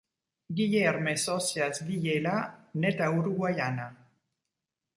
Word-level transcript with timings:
Guilherme 0.49 1.15
Socias 1.19 1.83
Villela 1.85 2.57
naît 2.73 2.89
le 2.97 3.03
à 3.03 3.11
Uruguaiana. 3.11 3.93